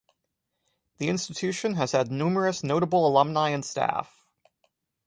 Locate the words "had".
1.91-2.09